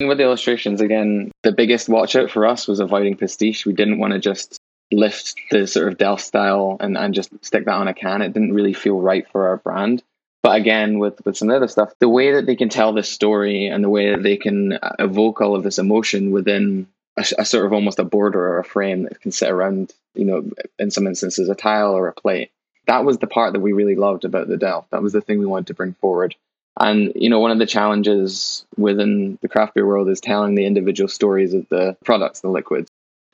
[0.00, 3.64] With the illustrations, again, the biggest watch out for us was avoiding pastiche.
[3.64, 4.58] We didn't want to just
[4.92, 8.22] lift the sort of Delft style and, and just stick that on a can.
[8.22, 10.02] It didn't really feel right for our brand.
[10.42, 12.92] But again, with, with some of the other stuff, the way that they can tell
[12.92, 16.86] this story and the way that they can uh, evoke all of this emotion within
[17.16, 20.24] a, a sort of almost a border or a frame that can sit around, you
[20.24, 22.50] know, in some instances, a tile or a plate.
[22.86, 24.90] That was the part that we really loved about the Delft.
[24.90, 26.34] That was the thing we wanted to bring forward.
[26.78, 30.66] And you know, one of the challenges within the craft beer world is telling the
[30.66, 32.90] individual stories of the products, the liquids,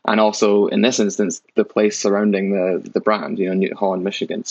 [0.07, 3.38] and also in this instance, the place surrounding the the brand.
[3.38, 4.44] You know, New Holland, Michigan.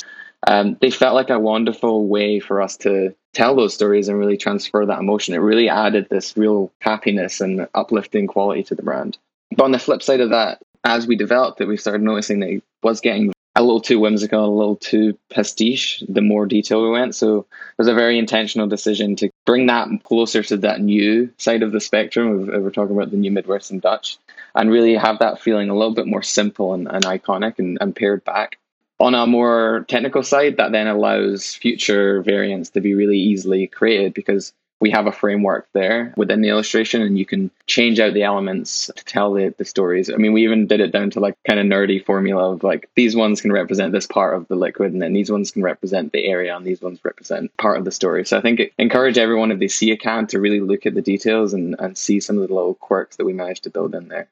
[0.47, 4.37] Um, they felt like a wonderful way for us to tell those stories and really
[4.37, 5.33] transfer that emotion.
[5.33, 9.17] It really added this real happiness and uplifting quality to the brand.
[9.55, 12.49] But on the flip side of that, as we developed it, we started noticing that
[12.49, 16.91] it was getting a little too whimsical, a little too pastiche the more detail we
[16.91, 17.13] went.
[17.13, 17.45] So it
[17.77, 21.81] was a very intentional decision to bring that closer to that new side of the
[21.81, 22.47] spectrum.
[22.47, 24.17] We're talking about the new Midwestern Dutch
[24.55, 27.93] and really have that feeling a little bit more simple and, and iconic and, and
[27.93, 28.57] pared back.
[29.01, 34.13] On a more technical side, that then allows future variants to be really easily created
[34.13, 38.23] because we have a framework there within the illustration and you can change out the
[38.23, 40.09] elements to tell the, the stories.
[40.09, 42.89] I mean, we even did it down to like kind of nerdy formula of like
[42.95, 46.13] these ones can represent this part of the liquid and then these ones can represent
[46.13, 48.25] the area and these ones represent part of the story.
[48.25, 50.93] So I think it encourage everyone if they see a can to really look at
[50.93, 53.93] the details and, and see some of the little quirks that we managed to build
[53.95, 54.29] in there.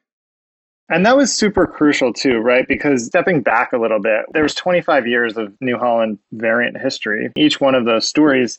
[0.90, 2.66] And that was super crucial too, right?
[2.66, 7.30] Because stepping back a little bit, there was 25 years of New Holland variant history.
[7.36, 8.58] Each one of those stories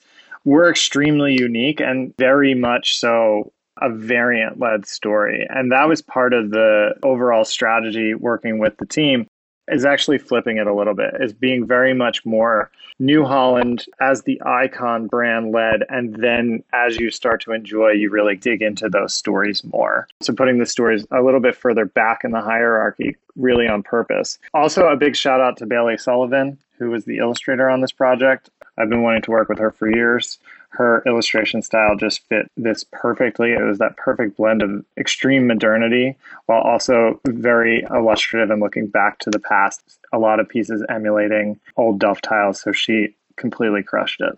[0.49, 5.45] were extremely unique and very much so a variant led story.
[5.47, 9.27] And that was part of the overall strategy working with the team
[9.67, 14.23] is actually flipping it a little bit, is being very much more New Holland as
[14.23, 15.83] the icon brand led.
[15.87, 20.07] And then as you start to enjoy, you really dig into those stories more.
[20.19, 24.39] So putting the stories a little bit further back in the hierarchy, really on purpose.
[24.55, 28.49] Also, a big shout out to Bailey Sullivan, who was the illustrator on this project.
[28.79, 30.39] I've been wanting to work with her for years.
[30.69, 33.51] Her illustration style just fit this perfectly.
[33.51, 36.15] It was that perfect blend of extreme modernity
[36.45, 39.81] while also very illustrative and looking back to the past.
[40.13, 44.37] A lot of pieces emulating old Delft tiles, so she completely crushed it.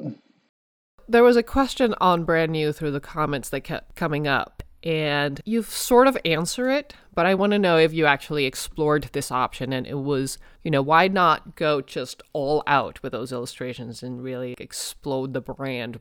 [1.08, 5.42] There was a question on brand new through the comments that kept coming up, and
[5.46, 9.32] you've sort of answered it, but I want to know if you actually explored this
[9.32, 14.02] option and it was, you know, why not go just all out with those illustrations
[14.02, 16.00] and really explode the brand?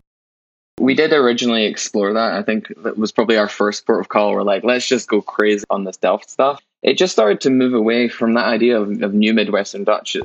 [0.78, 2.32] We did originally explore that.
[2.32, 4.32] I think that was probably our first port of call.
[4.32, 6.62] We're like, let's just go crazy on this Delft stuff.
[6.82, 10.16] It just started to move away from that idea of, of new Midwestern Dutch.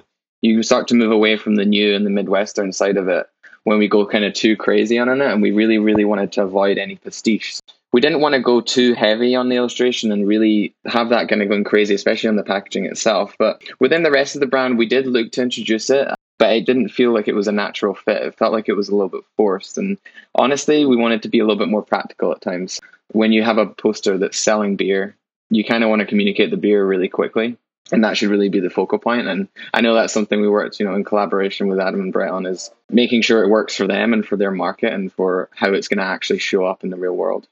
[0.42, 3.28] You start to move away from the new and the Midwestern side of it
[3.66, 5.20] when we go kind of too crazy on it.
[5.20, 7.60] And we really, really wanted to avoid any pastiche
[7.96, 11.42] we didn't want to go too heavy on the illustration and really have that kind
[11.42, 13.38] of going crazy, especially on the packaging itself.
[13.40, 16.66] But within the rest of the brand, we did look to introduce it, but it
[16.66, 18.22] didn't feel like it was a natural fit.
[18.22, 19.78] It felt like it was a little bit forced.
[19.78, 19.98] And
[20.38, 22.82] honestly, we wanted to be a little bit more practical at times.
[23.14, 25.16] When you have a poster that's selling beer,
[25.50, 27.58] you kind of want to communicate the beer really quickly.
[27.94, 29.30] And that should really be the focal point.
[29.30, 32.32] And I know that's something we worked, you know, in collaboration with Adam and Brett
[32.32, 35.72] on is making sure it works for them and for their market and for how
[35.72, 37.48] it's going to actually show up in the real world.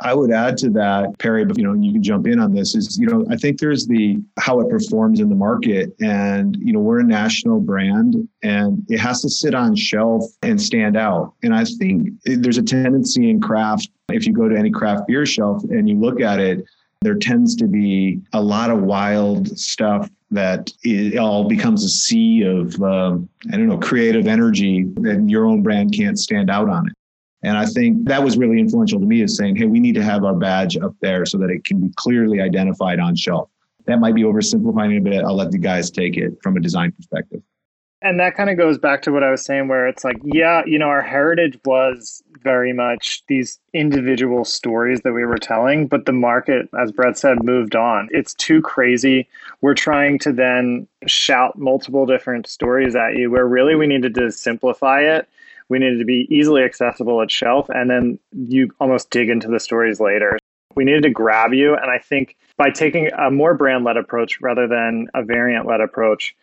[0.00, 2.74] I would add to that, Perry, but you know, you can jump in on this
[2.74, 5.94] is, you know, I think there's the how it performs in the market.
[6.00, 10.60] And, you know, we're a national brand and it has to sit on shelf and
[10.60, 11.34] stand out.
[11.44, 15.26] And I think there's a tendency in craft, if you go to any craft beer
[15.26, 16.64] shelf and you look at it,
[17.02, 22.42] there tends to be a lot of wild stuff that it all becomes a sea
[22.42, 26.88] of, um, I don't know, creative energy and your own brand can't stand out on
[26.88, 26.94] it.
[27.44, 30.02] And I think that was really influential to me is saying, hey, we need to
[30.02, 33.50] have our badge up there so that it can be clearly identified on shelf.
[33.84, 35.24] That might be oversimplifying it a bit.
[35.24, 37.42] I'll let the guys take it from a design perspective.
[38.00, 40.62] And that kind of goes back to what I was saying, where it's like, yeah,
[40.66, 46.04] you know, our heritage was very much these individual stories that we were telling, but
[46.04, 48.08] the market, as Brett said, moved on.
[48.10, 49.26] It's too crazy.
[49.62, 54.30] We're trying to then shout multiple different stories at you, where really we needed to
[54.30, 55.26] simplify it
[55.68, 59.60] we needed to be easily accessible at shelf and then you almost dig into the
[59.60, 60.38] stories later.
[60.76, 64.40] We needed to grab you and i think by taking a more brand led approach
[64.40, 66.34] rather than a variant led approach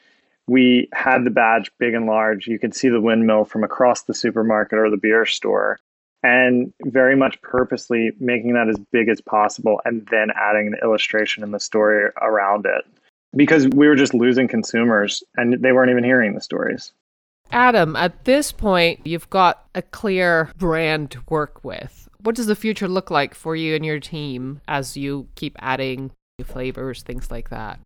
[0.47, 2.47] we had the badge big and large.
[2.47, 5.79] You could see the windmill from across the supermarket or the beer store
[6.23, 11.43] and very much purposely making that as big as possible and then adding the illustration
[11.43, 12.85] and the story around it.
[13.35, 16.91] Because we were just losing consumers and they weren't even hearing the stories
[17.51, 22.09] Adam, at this point, you've got a clear brand to work with.
[22.21, 26.11] What does the future look like for you and your team as you keep adding
[26.37, 27.79] new flavors, things like that?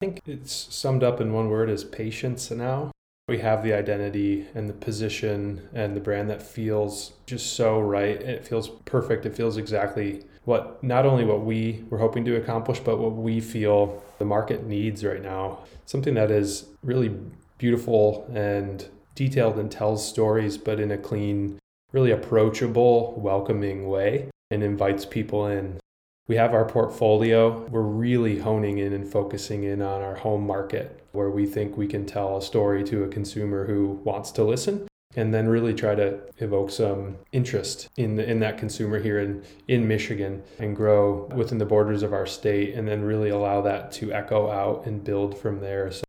[0.00, 2.90] I think it's summed up in one word as patience now.
[3.28, 8.20] We have the identity and the position and the brand that feels just so right.
[8.20, 9.26] It feels perfect.
[9.26, 13.40] It feels exactly what not only what we were hoping to accomplish, but what we
[13.40, 15.58] feel the market needs right now.
[15.86, 17.16] Something that is really
[17.58, 21.58] beautiful and detailed and tells stories, but in a clean,
[21.92, 25.80] really approachable, welcoming way and invites people in.
[26.28, 27.66] We have our portfolio.
[27.70, 31.86] We're really honing in and focusing in on our home market where we think we
[31.86, 34.86] can tell a story to a consumer who wants to listen.
[35.16, 39.42] and then really try to evoke some interest in the, in that consumer here in,
[39.66, 43.90] in Michigan and grow within the borders of our state and then really allow that
[43.90, 45.90] to echo out and build from there.
[45.90, 46.05] So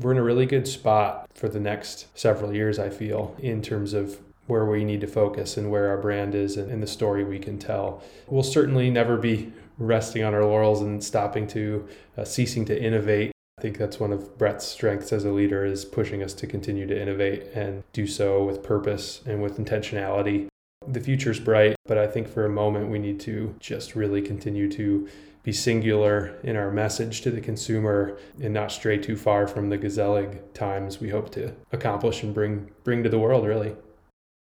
[0.00, 3.92] we're in a really good spot for the next several years, I feel, in terms
[3.92, 7.22] of where we need to focus and where our brand is and, and the story
[7.22, 8.02] we can tell.
[8.26, 11.88] We'll certainly never be resting on our laurels and stopping to
[12.18, 15.84] uh, ceasing to innovate I think that's one of Brett's strengths as a leader is
[15.84, 20.46] pushing us to continue to innovate and do so with purpose and with intentionality.
[20.88, 24.66] The future's bright, but I think for a moment we need to just really continue
[24.72, 25.06] to
[25.42, 29.78] be singular in our message to the consumer and not stray too far from the
[29.78, 33.74] Gezellig times we hope to accomplish and bring bring to the world really.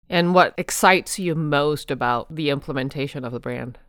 [0.09, 3.79] And what excites you most about the implementation of the brand?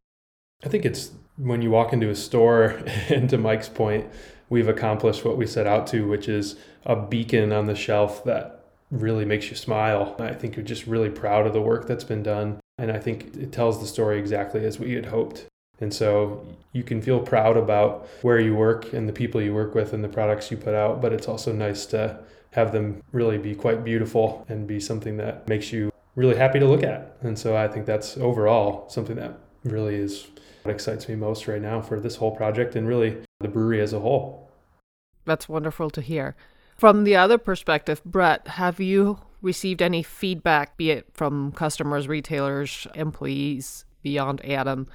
[0.65, 4.07] I think it's when you walk into a store and to Mike's point,
[4.49, 8.65] we've accomplished what we set out to, which is a beacon on the shelf that
[8.91, 10.15] really makes you smile.
[10.19, 12.61] I think you're just really proud of the work that's been done.
[12.79, 15.47] And I think it tells the story exactly as we had hoped.
[15.83, 19.75] And so you can feel proud about where you work and the people you work
[19.75, 22.21] with and the products you put out, but it's also nice to
[22.53, 26.67] have them really be quite beautiful and be something that makes you really happy to
[26.67, 27.17] look at.
[27.23, 30.29] And so I think that's overall something that really is
[30.63, 33.93] what excites me most right now for this whole project and really the brewery as
[33.93, 34.53] a whole.
[35.25, 36.37] That's wonderful to hear.
[36.77, 42.87] From the other perspective, Brett, have you received any feedback, be it from customers, retailers,
[42.95, 44.89] employees beyond Adam,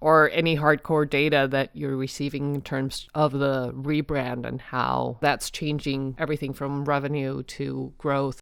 [0.00, 5.50] or any hardcore data that you're receiving in terms of the rebrand and how that's
[5.50, 8.40] changing everything from revenue to growth?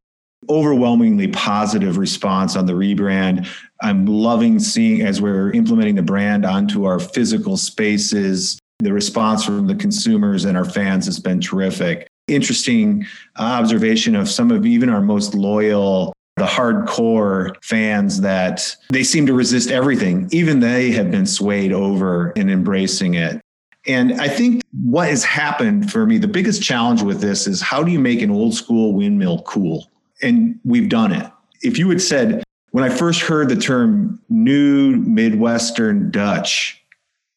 [0.48, 3.48] overwhelmingly positive response on the rebrand.
[3.82, 8.58] I'm loving seeing as we're implementing the brand onto our physical spaces.
[8.78, 12.06] The response from the consumers and our fans has been terrific.
[12.28, 16.12] Interesting observation of some of even our most loyal
[16.46, 20.28] hardcore fans that they seem to resist everything.
[20.32, 23.40] Even they have been swayed over in embracing it.
[23.86, 27.84] And I think what has happened for me, the biggest challenge with this is how
[27.84, 29.88] do you make an old school windmill cool?
[30.22, 31.30] and we've done it.
[31.62, 36.82] If you had said, when I first heard the term new Midwestern Dutch,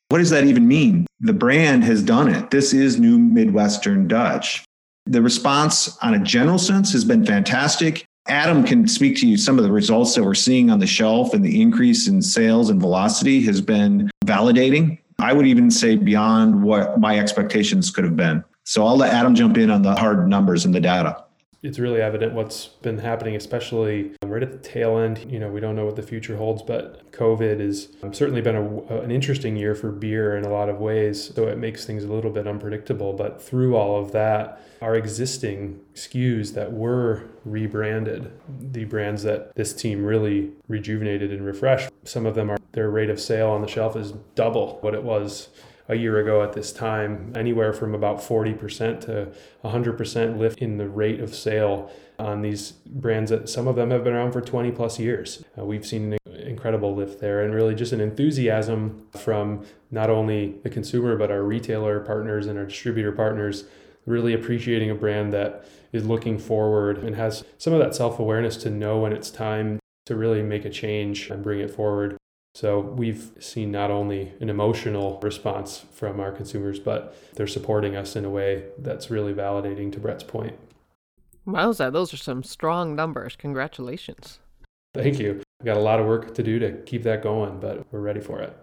[0.09, 1.05] what does that even mean?
[1.19, 2.51] The brand has done it.
[2.51, 4.65] This is new Midwestern Dutch.
[5.05, 8.05] The response on a general sense has been fantastic.
[8.29, 9.37] Adam can speak to you.
[9.37, 12.69] Some of the results that we're seeing on the shelf and the increase in sales
[12.69, 14.99] and velocity has been validating.
[15.19, 18.43] I would even say beyond what my expectations could have been.
[18.63, 21.23] So I'll let Adam jump in on the hard numbers and the data
[21.61, 25.29] it's really evident what's been happening, especially um, right at the tail end.
[25.29, 28.55] You know, we don't know what the future holds, but COVID has um, certainly been
[28.55, 31.33] a, uh, an interesting year for beer in a lot of ways.
[31.35, 33.13] So it makes things a little bit unpredictable.
[33.13, 38.31] But through all of that, our existing SKUs that were rebranded,
[38.71, 43.09] the brands that this team really rejuvenated and refreshed, some of them are their rate
[43.09, 45.49] of sale on the shelf is double what it was
[45.89, 49.31] a year ago at this time, anywhere from about 40% to
[49.65, 54.03] 100% lift in the rate of sale on these brands that some of them have
[54.03, 55.43] been around for 20 plus years.
[55.57, 60.59] Uh, we've seen an incredible lift there and really just an enthusiasm from not only
[60.63, 63.65] the consumer, but our retailer partners and our distributor partners
[64.05, 68.57] really appreciating a brand that is looking forward and has some of that self awareness
[68.57, 72.17] to know when it's time to really make a change and bring it forward.
[72.59, 78.17] So we've seen not only an emotional response from our consumers, but they're supporting us
[78.17, 80.59] in a way that's really validating to Brett's point.
[81.47, 83.37] Wowza, those are some strong numbers.
[83.37, 84.39] Congratulations.
[84.93, 85.35] Thank you.
[85.35, 88.19] We've got a lot of work to do to keep that going, but we're ready
[88.19, 88.53] for it.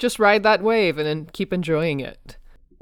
[0.00, 2.38] Just ride that wave and then keep enjoying it.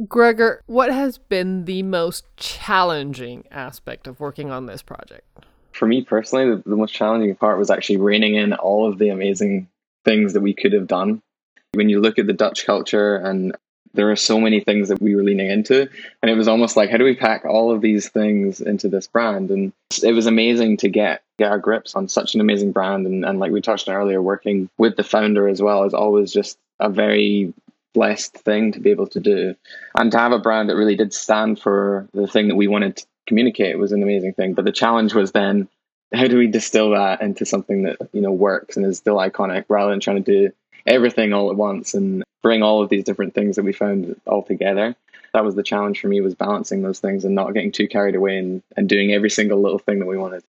[0.08, 5.26] Gregor, what has been the most challenging aspect of working on this project?
[5.72, 9.10] For me personally, the, the most challenging part was actually reining in all of the
[9.10, 9.68] amazing
[10.04, 11.22] things that we could have done.
[11.72, 13.56] When you look at the Dutch culture and
[13.94, 15.88] there are so many things that we were leaning into
[16.22, 19.06] and it was almost like how do we pack all of these things into this
[19.06, 19.50] brand?
[19.50, 19.72] And
[20.02, 23.06] it was amazing to get get our grips on such an amazing brand.
[23.06, 26.32] And, and like we touched on earlier working with the founder as well is always
[26.32, 27.52] just a very
[27.94, 29.54] blessed thing to be able to do.
[29.98, 32.96] And to have a brand that really did stand for the thing that we wanted
[32.96, 34.54] to communicate was an amazing thing.
[34.54, 35.68] But the challenge was then
[36.12, 39.64] how do we distill that into something that you know works and is still iconic
[39.68, 40.54] rather than trying to do
[40.86, 44.42] everything all at once and bring all of these different things that we found all
[44.42, 44.94] together?
[45.32, 48.14] That was the challenge for me was balancing those things and not getting too carried
[48.14, 50.42] away and, and doing every single little thing that we wanted.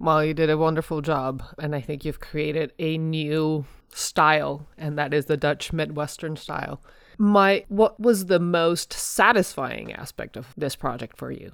[0.00, 4.98] Well you did a wonderful job and i think you've created a new style and
[4.98, 6.80] that is the dutch midwestern style.
[7.20, 11.52] Mike what was the most satisfying aspect of this project for you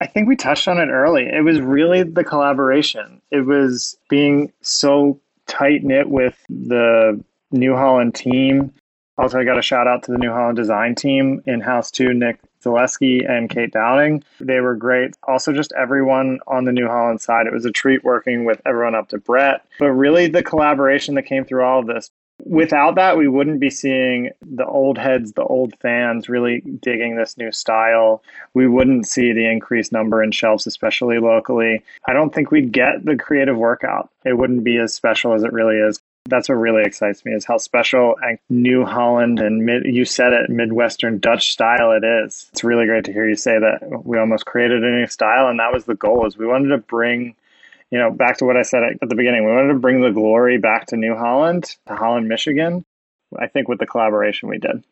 [0.00, 1.26] I think we touched on it early.
[1.26, 3.20] It was really the collaboration.
[3.30, 8.72] It was being so tight knit with the New Holland team.
[9.16, 12.14] Also, I got a shout out to the New Holland design team in house too,
[12.14, 14.22] Nick Zaleski and Kate Downing.
[14.38, 15.14] They were great.
[15.26, 17.46] Also, just everyone on the New Holland side.
[17.48, 19.64] It was a treat working with everyone up to Brett.
[19.80, 22.10] But really, the collaboration that came through all of this.
[22.44, 27.36] Without that, we wouldn't be seeing the old heads, the old fans really digging this
[27.36, 28.22] new style.
[28.54, 31.82] We wouldn't see the increased number in shelves, especially locally.
[32.06, 34.10] I don't think we'd get the creative workout.
[34.24, 37.44] It wouldn't be as special as it really is that's what really excites me is
[37.44, 42.48] how special and New Holland and mid, you said it Midwestern Dutch style it is.
[42.52, 45.58] It's really great to hear you say that we almost created a new style and
[45.58, 47.34] that was the goal is we wanted to bring
[47.90, 50.10] you know back to what I said at the beginning we wanted to bring the
[50.10, 52.84] glory back to New Holland to Holland Michigan
[53.38, 54.82] I think with the collaboration we did.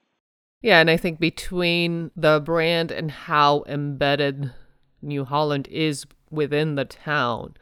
[0.60, 4.52] Yeah, and I think between the brand and how embedded
[5.00, 7.54] New Holland is within the town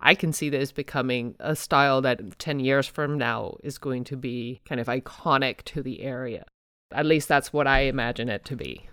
[0.00, 4.16] I can see this becoming a style that 10 years from now is going to
[4.16, 6.44] be kind of iconic to the area.
[6.92, 8.88] At least that's what I imagine it to be.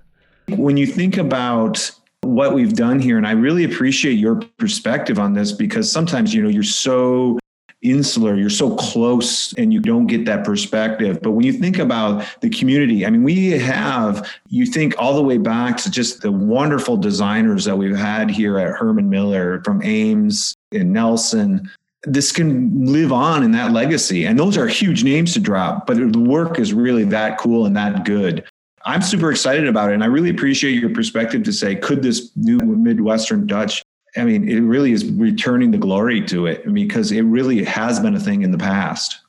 [0.49, 1.91] When you think about
[2.25, 6.41] what we've done here, and I really appreciate your perspective on this because sometimes, you
[6.41, 7.39] know, you're so
[7.81, 11.19] insular, you're so close and you don't get that perspective.
[11.21, 15.21] But when you think about the community, I mean, we have, you think all the
[15.21, 19.83] way back to just the wonderful designers that we've had here at Herman Miller from
[19.83, 21.69] Eames and Nelson.
[22.03, 24.25] This can live on in that legacy.
[24.25, 27.75] And those are huge names to drop, but the work is really that cool and
[27.75, 28.43] that good.
[28.85, 29.95] I'm super excited about it.
[29.95, 33.83] And I really appreciate your perspective to say, could this new Midwestern Dutch
[34.17, 38.15] I mean, it really is returning the glory to it because it really has been
[38.15, 39.19] a thing in the past.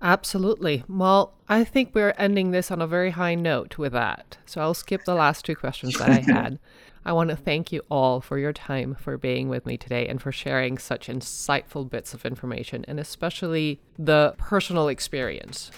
[0.00, 0.84] Absolutely.
[0.88, 4.38] Well, I think we're ending this on a very high note with that.
[4.46, 6.58] So I'll skip the last two questions that I had.
[7.04, 10.22] I want to thank you all for your time, for being with me today, and
[10.22, 15.72] for sharing such insightful bits of information, and especially the personal experience.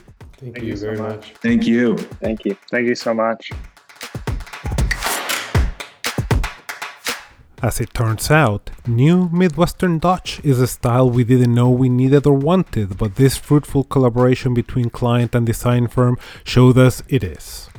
[0.44, 1.16] Thank, thank you, you very much.
[1.16, 1.34] much.
[1.40, 1.96] Thank you.
[1.96, 2.54] Thank you.
[2.70, 3.50] Thank you so much.
[7.62, 12.26] As it turns out, new Midwestern Dutch is a style we didn't know we needed
[12.26, 17.70] or wanted, but this fruitful collaboration between client and design firm showed us it is.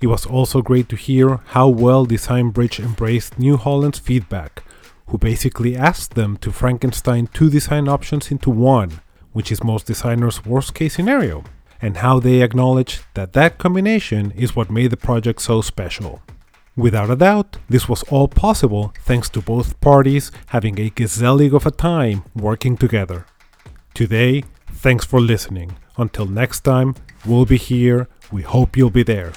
[0.00, 4.64] It was also great to hear how well Design Bridge embraced New Holland's feedback,
[5.06, 9.00] who basically asked them to Frankenstein two design options into one,
[9.32, 11.44] which is most designers' worst case scenario,
[11.84, 16.22] and how they acknowledge that that combination is what made the project so special.
[16.76, 21.66] Without a doubt, this was all possible thanks to both parties having a gezellig of
[21.66, 23.26] a time working together.
[23.92, 24.44] Today,
[24.84, 25.76] thanks for listening.
[25.98, 26.94] Until next time,
[27.26, 28.08] we'll be here.
[28.32, 29.34] We hope you'll be there.